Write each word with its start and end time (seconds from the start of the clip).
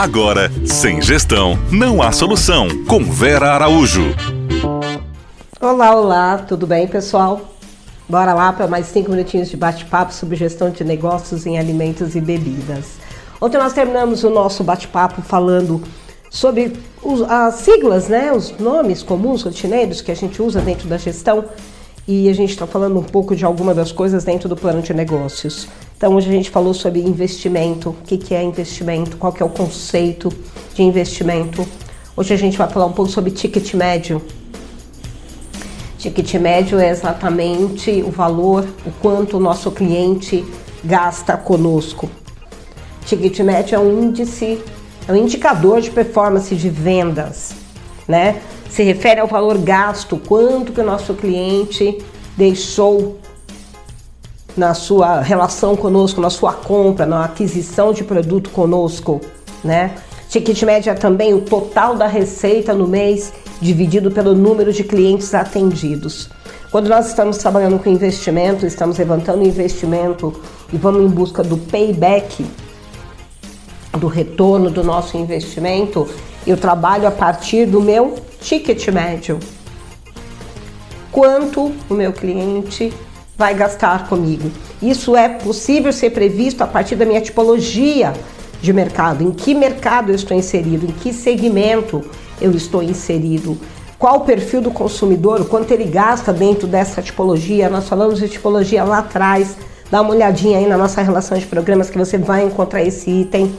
Agora, 0.00 0.50
sem 0.64 1.02
gestão, 1.02 1.58
não 1.70 2.00
há 2.00 2.10
solução. 2.10 2.68
Com 2.86 3.04
Vera 3.04 3.52
Araújo. 3.52 4.14
Olá, 5.60 5.94
olá, 5.94 6.38
tudo 6.38 6.66
bem, 6.66 6.88
pessoal? 6.88 7.54
Bora 8.08 8.32
lá 8.32 8.50
para 8.50 8.66
mais 8.66 8.86
cinco 8.86 9.10
minutinhos 9.10 9.50
de 9.50 9.58
bate-papo 9.58 10.14
sobre 10.14 10.36
gestão 10.36 10.70
de 10.70 10.82
negócios 10.84 11.44
em 11.44 11.58
alimentos 11.58 12.16
e 12.16 12.20
bebidas. 12.22 12.92
Ontem 13.38 13.58
nós 13.58 13.74
terminamos 13.74 14.24
o 14.24 14.30
nosso 14.30 14.64
bate-papo 14.64 15.20
falando 15.20 15.82
sobre 16.30 16.72
os, 17.02 17.20
as 17.20 17.56
siglas, 17.56 18.08
né, 18.08 18.32
os 18.32 18.56
nomes 18.58 19.02
comuns, 19.02 19.42
rotineiros 19.42 20.00
que 20.00 20.10
a 20.10 20.16
gente 20.16 20.40
usa 20.40 20.62
dentro 20.62 20.88
da 20.88 20.96
gestão 20.96 21.44
e 22.08 22.30
a 22.30 22.32
gente 22.32 22.52
está 22.52 22.66
falando 22.66 22.98
um 22.98 23.04
pouco 23.04 23.36
de 23.36 23.44
algumas 23.44 23.76
das 23.76 23.92
coisas 23.92 24.24
dentro 24.24 24.48
do 24.48 24.56
plano 24.56 24.80
de 24.80 24.94
negócios. 24.94 25.68
Então 26.00 26.14
hoje 26.14 26.30
a 26.30 26.32
gente 26.32 26.48
falou 26.48 26.72
sobre 26.72 26.98
investimento, 26.98 27.90
o 27.90 27.92
que, 27.92 28.16
que 28.16 28.34
é 28.34 28.42
investimento, 28.42 29.18
qual 29.18 29.34
que 29.34 29.42
é 29.42 29.44
o 29.44 29.50
conceito 29.50 30.32
de 30.74 30.82
investimento. 30.82 31.68
Hoje 32.16 32.32
a 32.32 32.38
gente 32.38 32.56
vai 32.56 32.66
falar 32.70 32.86
um 32.86 32.92
pouco 32.92 33.10
sobre 33.10 33.30
ticket 33.30 33.74
médio. 33.74 34.22
Ticket 35.98 36.32
médio 36.36 36.78
é 36.78 36.88
exatamente 36.88 38.02
o 38.02 38.10
valor, 38.10 38.66
o 38.86 38.90
quanto 39.02 39.36
o 39.36 39.40
nosso 39.40 39.70
cliente 39.72 40.42
gasta 40.82 41.36
conosco. 41.36 42.08
Ticket 43.04 43.38
médio 43.40 43.76
é 43.76 43.78
um 43.78 44.04
índice, 44.04 44.58
é 45.06 45.12
um 45.12 45.16
indicador 45.16 45.82
de 45.82 45.90
performance 45.90 46.56
de 46.56 46.70
vendas, 46.70 47.52
né? 48.08 48.40
Se 48.70 48.82
refere 48.82 49.20
ao 49.20 49.26
valor 49.26 49.58
gasto, 49.58 50.16
quanto 50.16 50.72
que 50.72 50.80
o 50.80 50.84
nosso 50.84 51.12
cliente 51.12 51.98
deixou 52.38 53.20
na 54.56 54.74
sua 54.74 55.20
relação 55.20 55.76
conosco, 55.76 56.20
na 56.20 56.30
sua 56.30 56.52
compra, 56.52 57.06
na 57.06 57.24
aquisição 57.24 57.92
de 57.92 58.04
produto 58.04 58.50
conosco, 58.50 59.20
né? 59.62 59.94
Ticket 60.28 60.62
média 60.62 60.92
é 60.92 60.94
também 60.94 61.34
o 61.34 61.40
total 61.40 61.96
da 61.96 62.06
receita 62.06 62.72
no 62.72 62.86
mês 62.86 63.32
dividido 63.60 64.10
pelo 64.10 64.34
número 64.34 64.72
de 64.72 64.84
clientes 64.84 65.34
atendidos. 65.34 66.30
Quando 66.70 66.88
nós 66.88 67.08
estamos 67.08 67.36
trabalhando 67.38 67.80
com 67.80 67.90
investimento, 67.90 68.64
estamos 68.64 68.96
levantando 68.96 69.44
investimento 69.44 70.32
e 70.72 70.76
vamos 70.76 71.02
em 71.02 71.08
busca 71.08 71.42
do 71.42 71.56
payback, 71.56 72.46
do 73.98 74.06
retorno 74.06 74.70
do 74.70 74.84
nosso 74.84 75.16
investimento, 75.16 76.08
eu 76.46 76.56
trabalho 76.56 77.08
a 77.08 77.10
partir 77.10 77.66
do 77.66 77.80
meu 77.80 78.14
ticket 78.40 78.86
médio. 78.88 79.40
Quanto 81.10 81.72
o 81.88 81.94
meu 81.94 82.12
cliente 82.12 82.92
vai 83.40 83.54
gastar 83.54 84.06
comigo. 84.06 84.50
Isso 84.82 85.16
é 85.16 85.26
possível 85.26 85.94
ser 85.94 86.10
previsto 86.10 86.62
a 86.62 86.66
partir 86.66 86.94
da 86.94 87.06
minha 87.06 87.22
tipologia 87.22 88.12
de 88.60 88.70
mercado, 88.70 89.24
em 89.24 89.30
que 89.30 89.54
mercado 89.54 90.10
eu 90.10 90.14
estou 90.14 90.36
inserido, 90.36 90.84
em 90.84 90.92
que 90.92 91.10
segmento 91.10 92.04
eu 92.38 92.50
estou 92.50 92.82
inserido, 92.82 93.56
qual 93.98 94.18
o 94.18 94.20
perfil 94.20 94.60
do 94.60 94.70
consumidor, 94.70 95.40
o 95.40 95.46
quanto 95.46 95.70
ele 95.70 95.84
gasta 95.84 96.34
dentro 96.34 96.68
dessa 96.68 97.00
tipologia. 97.00 97.70
Nós 97.70 97.88
falamos 97.88 98.18
de 98.18 98.28
tipologia 98.28 98.84
lá 98.84 98.98
atrás, 98.98 99.56
dá 99.90 100.02
uma 100.02 100.10
olhadinha 100.10 100.58
aí 100.58 100.66
na 100.66 100.76
nossa 100.76 101.00
relação 101.00 101.38
de 101.38 101.46
programas 101.46 101.88
que 101.88 101.96
você 101.96 102.18
vai 102.18 102.44
encontrar 102.44 102.82
esse 102.82 103.10
item. 103.10 103.54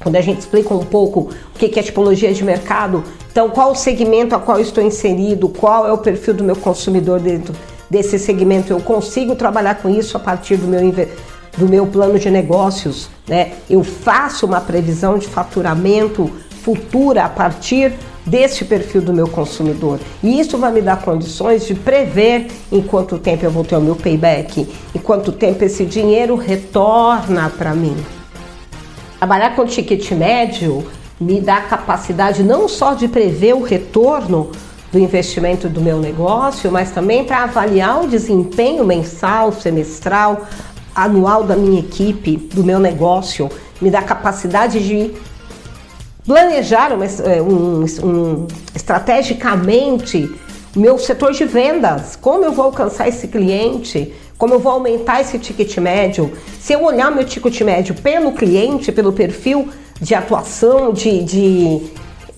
Quando 0.00 0.14
a 0.14 0.20
gente 0.20 0.38
explica 0.38 0.72
um 0.72 0.84
pouco 0.84 1.30
o 1.52 1.58
que 1.58 1.80
é 1.80 1.82
tipologia 1.82 2.32
de 2.32 2.44
mercado, 2.44 3.02
então 3.28 3.50
qual 3.50 3.72
o 3.72 3.74
segmento 3.74 4.36
a 4.36 4.38
qual 4.38 4.60
estou 4.60 4.84
inserido, 4.84 5.48
qual 5.48 5.84
é 5.84 5.92
o 5.92 5.98
perfil 5.98 6.34
do 6.34 6.44
meu 6.44 6.54
consumidor 6.54 7.18
dentro 7.18 7.52
desse 7.92 8.18
segmento, 8.18 8.72
eu 8.72 8.80
consigo 8.80 9.36
trabalhar 9.36 9.74
com 9.74 9.88
isso 9.90 10.16
a 10.16 10.20
partir 10.20 10.56
do 10.56 10.66
meu, 10.66 10.80
do 11.58 11.68
meu 11.68 11.86
plano 11.86 12.18
de 12.18 12.30
negócios, 12.30 13.10
né? 13.28 13.52
Eu 13.68 13.84
faço 13.84 14.46
uma 14.46 14.62
previsão 14.62 15.18
de 15.18 15.28
faturamento 15.28 16.30
futura 16.62 17.24
a 17.24 17.28
partir 17.28 17.92
desse 18.24 18.64
perfil 18.64 19.02
do 19.02 19.12
meu 19.12 19.28
consumidor. 19.28 20.00
E 20.22 20.40
isso 20.40 20.56
vai 20.56 20.72
me 20.72 20.80
dar 20.80 21.02
condições 21.02 21.66
de 21.66 21.74
prever 21.74 22.46
em 22.70 22.80
quanto 22.80 23.18
tempo 23.18 23.44
eu 23.44 23.50
vou 23.50 23.62
ter 23.62 23.76
o 23.76 23.80
meu 23.82 23.94
payback, 23.94 24.66
em 24.94 24.98
quanto 24.98 25.30
tempo 25.30 25.62
esse 25.62 25.84
dinheiro 25.84 26.34
retorna 26.34 27.50
para 27.50 27.74
mim. 27.74 27.96
Trabalhar 29.18 29.54
com 29.54 29.66
ticket 29.66 30.12
médio 30.12 30.82
me 31.20 31.42
dá 31.42 31.60
capacidade 31.60 32.42
não 32.42 32.66
só 32.68 32.94
de 32.94 33.06
prever 33.06 33.54
o 33.54 33.62
retorno 33.62 34.50
do 34.92 34.98
investimento 34.98 35.68
do 35.68 35.80
meu 35.80 35.98
negócio, 35.98 36.70
mas 36.70 36.90
também 36.90 37.24
para 37.24 37.44
avaliar 37.44 38.04
o 38.04 38.06
desempenho 38.06 38.84
mensal, 38.84 39.50
semestral, 39.50 40.46
anual 40.94 41.44
da 41.44 41.56
minha 41.56 41.80
equipe, 41.80 42.36
do 42.36 42.62
meu 42.62 42.78
negócio, 42.78 43.50
me 43.80 43.90
dá 43.90 44.02
capacidade 44.02 44.86
de 44.86 45.10
planejar 46.26 46.92
uma, 46.92 47.06
é, 47.06 47.40
um, 47.40 47.84
um, 48.04 48.46
estrategicamente 48.74 50.30
meu 50.76 50.98
setor 50.98 51.32
de 51.32 51.44
vendas, 51.44 52.16
como 52.16 52.44
eu 52.44 52.52
vou 52.52 52.66
alcançar 52.66 53.08
esse 53.08 53.28
cliente, 53.28 54.14
como 54.38 54.54
eu 54.54 54.58
vou 54.58 54.72
aumentar 54.72 55.20
esse 55.20 55.38
ticket 55.38 55.76
médio. 55.78 56.32
Se 56.60 56.72
eu 56.72 56.82
olhar 56.84 57.10
meu 57.10 57.24
ticket 57.24 57.60
médio 57.62 57.94
pelo 57.94 58.32
cliente, 58.32 58.92
pelo 58.92 59.12
perfil 59.12 59.68
de 60.00 60.14
atuação, 60.14 60.92
de, 60.92 61.22
de 61.22 61.80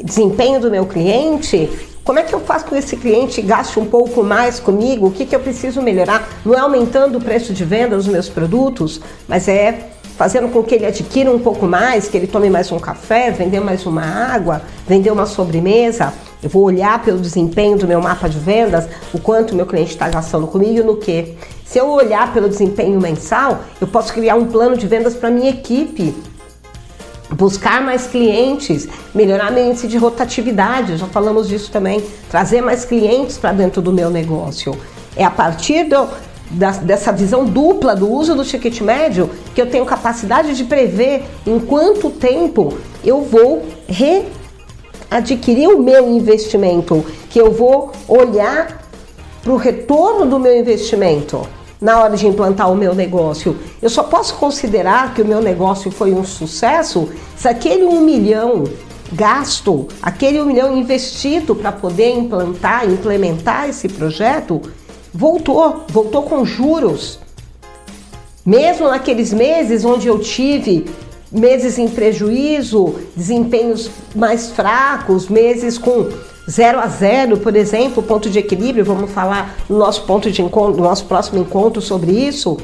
desempenho 0.02 0.60
do 0.60 0.70
meu 0.70 0.84
cliente, 0.86 1.70
como 2.04 2.18
é 2.18 2.22
que 2.22 2.34
eu 2.34 2.40
faço 2.40 2.66
com 2.66 2.76
esse 2.76 2.98
cliente 2.98 3.40
gaste 3.40 3.80
um 3.80 3.86
pouco 3.86 4.22
mais 4.22 4.60
comigo? 4.60 5.06
O 5.06 5.10
que, 5.10 5.24
que 5.24 5.34
eu 5.34 5.40
preciso 5.40 5.80
melhorar? 5.80 6.28
Não 6.44 6.54
é 6.54 6.58
aumentando 6.58 7.16
o 7.16 7.20
preço 7.20 7.54
de 7.54 7.64
venda 7.64 7.96
dos 7.96 8.06
meus 8.06 8.28
produtos, 8.28 9.00
mas 9.26 9.48
é 9.48 9.88
fazendo 10.14 10.48
com 10.48 10.62
que 10.62 10.74
ele 10.74 10.84
adquira 10.84 11.30
um 11.30 11.38
pouco 11.38 11.66
mais, 11.66 12.06
que 12.06 12.16
ele 12.16 12.26
tome 12.26 12.50
mais 12.50 12.70
um 12.70 12.78
café, 12.78 13.30
vender 13.30 13.58
mais 13.60 13.86
uma 13.86 14.02
água, 14.04 14.60
vender 14.86 15.10
uma 15.10 15.24
sobremesa. 15.24 16.12
Eu 16.42 16.50
vou 16.50 16.64
olhar 16.64 17.02
pelo 17.02 17.18
desempenho 17.18 17.78
do 17.78 17.88
meu 17.88 18.02
mapa 18.02 18.28
de 18.28 18.38
vendas, 18.38 18.86
o 19.12 19.18
quanto 19.18 19.56
meu 19.56 19.64
cliente 19.64 19.92
está 19.92 20.06
gastando 20.10 20.46
comigo 20.46 20.78
e 20.78 20.82
no 20.82 20.98
que. 20.98 21.34
Se 21.64 21.78
eu 21.78 21.88
olhar 21.88 22.34
pelo 22.34 22.50
desempenho 22.50 23.00
mensal, 23.00 23.60
eu 23.80 23.86
posso 23.86 24.12
criar 24.12 24.36
um 24.36 24.44
plano 24.44 24.76
de 24.76 24.86
vendas 24.86 25.14
para 25.14 25.30
minha 25.30 25.48
equipe 25.48 26.14
buscar 27.30 27.80
mais 27.82 28.06
clientes, 28.06 28.88
melhorar 29.14 29.50
meu 29.50 29.66
índice 29.66 29.88
de 29.88 29.96
rotatividade, 29.96 30.96
já 30.96 31.06
falamos 31.06 31.48
disso 31.48 31.70
também, 31.70 32.04
trazer 32.30 32.60
mais 32.60 32.84
clientes 32.84 33.38
para 33.38 33.52
dentro 33.52 33.80
do 33.80 33.92
meu 33.92 34.10
negócio. 34.10 34.76
É 35.16 35.24
a 35.24 35.30
partir 35.30 35.84
do, 35.84 36.08
da, 36.50 36.72
dessa 36.72 37.12
visão 37.12 37.44
dupla 37.44 37.96
do 37.96 38.10
uso 38.10 38.34
do 38.34 38.44
ticket 38.44 38.80
médio 38.80 39.30
que 39.54 39.60
eu 39.60 39.66
tenho 39.66 39.86
capacidade 39.86 40.54
de 40.54 40.64
prever 40.64 41.24
em 41.46 41.58
quanto 41.58 42.10
tempo 42.10 42.76
eu 43.04 43.22
vou 43.22 43.64
readquirir 45.10 45.68
o 45.68 45.82
meu 45.82 46.10
investimento, 46.10 47.04
que 47.30 47.40
eu 47.40 47.52
vou 47.52 47.92
olhar 48.08 48.82
para 49.42 49.52
o 49.52 49.56
retorno 49.56 50.26
do 50.26 50.38
meu 50.38 50.58
investimento 50.58 51.46
na 51.84 52.00
hora 52.00 52.16
de 52.16 52.26
implantar 52.26 52.72
o 52.72 52.74
meu 52.74 52.94
negócio. 52.94 53.58
Eu 53.82 53.90
só 53.90 54.02
posso 54.02 54.36
considerar 54.36 55.12
que 55.12 55.20
o 55.20 55.26
meu 55.26 55.42
negócio 55.42 55.90
foi 55.90 56.14
um 56.14 56.24
sucesso 56.24 57.10
se 57.36 57.46
aquele 57.46 57.84
um 57.84 58.00
milhão 58.00 58.64
gasto, 59.12 59.86
aquele 60.00 60.40
um 60.40 60.46
milhão 60.46 60.74
investido 60.74 61.54
para 61.54 61.70
poder 61.70 62.16
implantar, 62.16 62.88
implementar 62.88 63.68
esse 63.68 63.86
projeto, 63.86 64.62
voltou, 65.12 65.84
voltou 65.88 66.22
com 66.22 66.42
juros. 66.46 67.18
Mesmo 68.46 68.88
naqueles 68.88 69.30
meses 69.34 69.84
onde 69.84 70.08
eu 70.08 70.18
tive 70.18 70.86
meses 71.30 71.78
em 71.78 71.86
prejuízo, 71.86 72.94
desempenhos 73.14 73.90
mais 74.16 74.50
fracos, 74.50 75.28
meses 75.28 75.76
com 75.76 76.08
0 76.48 76.78
a 76.78 76.86
0, 76.86 77.38
por 77.38 77.56
exemplo, 77.56 78.02
ponto 78.02 78.28
de 78.28 78.38
equilíbrio, 78.38 78.84
vamos 78.84 79.10
falar 79.10 79.56
no 79.68 79.78
nosso 79.78 80.02
ponto 80.02 80.30
de 80.30 80.42
encontro, 80.42 80.76
no 80.76 80.82
nosso 80.82 81.06
próximo 81.06 81.40
encontro 81.40 81.80
sobre 81.80 82.12
isso. 82.12 82.58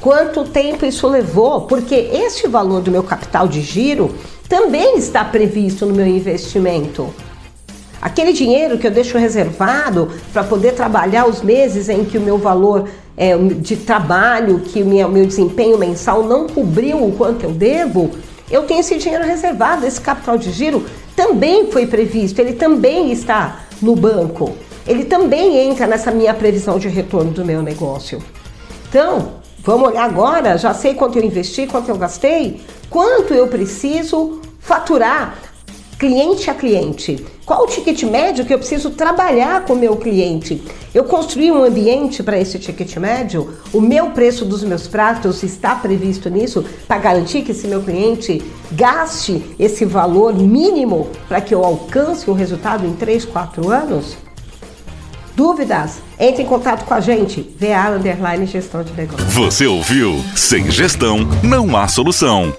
Quanto 0.00 0.44
tempo 0.44 0.84
isso 0.84 1.06
levou? 1.06 1.62
Porque 1.62 1.94
este 1.94 2.48
valor 2.48 2.80
do 2.80 2.90
meu 2.90 3.02
capital 3.02 3.46
de 3.46 3.60
giro 3.60 4.14
também 4.48 4.96
está 4.96 5.24
previsto 5.24 5.86
no 5.86 5.94
meu 5.94 6.06
investimento. 6.06 7.14
Aquele 8.00 8.32
dinheiro 8.32 8.78
que 8.78 8.86
eu 8.86 8.90
deixo 8.90 9.16
reservado 9.16 10.10
para 10.32 10.42
poder 10.42 10.72
trabalhar 10.72 11.28
os 11.28 11.40
meses 11.40 11.88
em 11.88 12.04
que 12.04 12.18
o 12.18 12.20
meu 12.20 12.36
valor 12.36 12.88
é, 13.16 13.36
de 13.36 13.76
trabalho, 13.76 14.58
que 14.58 14.82
o 14.82 14.86
meu, 14.86 15.08
meu 15.08 15.24
desempenho 15.24 15.78
mensal 15.78 16.24
não 16.24 16.48
cobriu 16.48 17.04
o 17.04 17.12
quanto 17.12 17.44
eu 17.44 17.52
devo, 17.52 18.10
eu 18.50 18.64
tenho 18.64 18.80
esse 18.80 18.98
dinheiro 18.98 19.24
reservado, 19.24 19.86
esse 19.86 20.00
capital 20.00 20.36
de 20.36 20.50
giro 20.50 20.84
também 21.16 21.70
foi 21.70 21.86
previsto, 21.86 22.40
ele 22.40 22.54
também 22.54 23.12
está 23.12 23.60
no 23.80 23.94
banco, 23.94 24.56
ele 24.86 25.04
também 25.04 25.58
entra 25.58 25.86
nessa 25.86 26.10
minha 26.10 26.34
previsão 26.34 26.78
de 26.78 26.88
retorno 26.88 27.30
do 27.30 27.44
meu 27.44 27.62
negócio. 27.62 28.22
Então, 28.88 29.34
vamos 29.58 29.88
olhar 29.88 30.04
agora, 30.04 30.58
já 30.58 30.74
sei 30.74 30.94
quanto 30.94 31.18
eu 31.18 31.24
investi, 31.24 31.66
quanto 31.66 31.88
eu 31.88 31.96
gastei, 31.96 32.60
quanto 32.90 33.32
eu 33.32 33.48
preciso 33.48 34.40
faturar 34.60 35.38
cliente 36.02 36.50
a 36.50 36.54
cliente. 36.54 37.24
Qual 37.46 37.62
o 37.62 37.66
ticket 37.68 38.02
médio 38.02 38.44
que 38.44 38.52
eu 38.52 38.58
preciso 38.58 38.90
trabalhar 38.90 39.64
com 39.64 39.74
o 39.74 39.76
meu 39.76 39.96
cliente? 39.96 40.60
Eu 40.92 41.04
construí 41.04 41.52
um 41.52 41.62
ambiente 41.62 42.24
para 42.24 42.36
esse 42.36 42.58
ticket 42.58 42.96
médio? 42.96 43.54
O 43.72 43.80
meu 43.80 44.10
preço 44.10 44.44
dos 44.44 44.64
meus 44.64 44.88
pratos 44.88 45.44
está 45.44 45.76
previsto 45.76 46.28
nisso 46.28 46.64
para 46.88 46.98
garantir 46.98 47.42
que 47.42 47.52
esse 47.52 47.68
meu 47.68 47.82
cliente 47.82 48.42
gaste 48.72 49.54
esse 49.60 49.84
valor 49.84 50.34
mínimo 50.34 51.08
para 51.28 51.40
que 51.40 51.54
eu 51.54 51.64
alcance 51.64 52.28
o 52.28 52.34
resultado 52.34 52.84
em 52.84 52.94
3, 52.94 53.24
4 53.24 53.70
anos? 53.70 54.16
Dúvidas? 55.36 56.02
Entre 56.18 56.42
em 56.42 56.46
contato 56.46 56.84
com 56.84 56.94
a 56.94 57.00
gente. 57.00 57.48
VA 57.60 57.90
Underline 57.90 58.44
Gestão 58.44 58.82
de 58.82 58.92
Negócios. 58.92 59.32
Você 59.34 59.68
ouviu? 59.68 60.20
Sem 60.34 60.68
gestão, 60.68 61.18
não 61.44 61.76
há 61.76 61.86
solução. 61.86 62.52